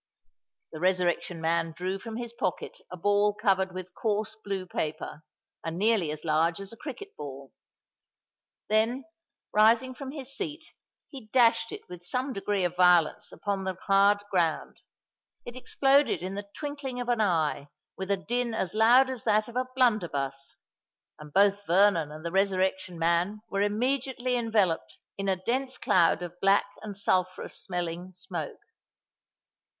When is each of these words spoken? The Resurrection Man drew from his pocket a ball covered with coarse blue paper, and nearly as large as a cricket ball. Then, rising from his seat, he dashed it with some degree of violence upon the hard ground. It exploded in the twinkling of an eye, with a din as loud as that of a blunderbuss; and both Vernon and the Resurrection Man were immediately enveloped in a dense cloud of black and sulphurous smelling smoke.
The 0.71 0.79
Resurrection 0.79 1.39
Man 1.39 1.73
drew 1.73 1.99
from 1.99 2.15
his 2.17 2.33
pocket 2.33 2.75
a 2.91 2.97
ball 2.97 3.35
covered 3.35 3.71
with 3.71 3.93
coarse 3.93 4.35
blue 4.43 4.65
paper, 4.65 5.23
and 5.63 5.77
nearly 5.77 6.11
as 6.11 6.25
large 6.25 6.59
as 6.59 6.73
a 6.73 6.75
cricket 6.75 7.15
ball. 7.15 7.53
Then, 8.67 9.05
rising 9.53 9.93
from 9.93 10.09
his 10.09 10.35
seat, 10.35 10.65
he 11.11 11.27
dashed 11.27 11.71
it 11.71 11.87
with 11.87 12.03
some 12.03 12.33
degree 12.33 12.63
of 12.65 12.75
violence 12.75 13.31
upon 13.31 13.63
the 13.63 13.75
hard 13.85 14.23
ground. 14.31 14.77
It 15.45 15.55
exploded 15.55 16.23
in 16.23 16.33
the 16.33 16.49
twinkling 16.57 16.99
of 16.99 17.07
an 17.07 17.21
eye, 17.21 17.67
with 17.95 18.09
a 18.09 18.17
din 18.17 18.55
as 18.55 18.73
loud 18.73 19.07
as 19.07 19.23
that 19.25 19.47
of 19.47 19.55
a 19.55 19.67
blunderbuss; 19.75 20.57
and 21.19 21.31
both 21.31 21.67
Vernon 21.67 22.11
and 22.11 22.25
the 22.25 22.31
Resurrection 22.31 22.97
Man 22.97 23.41
were 23.51 23.61
immediately 23.61 24.35
enveloped 24.35 24.97
in 25.15 25.29
a 25.29 25.35
dense 25.35 25.77
cloud 25.77 26.23
of 26.23 26.39
black 26.41 26.65
and 26.81 26.97
sulphurous 26.97 27.61
smelling 27.61 28.13
smoke. 28.13 28.57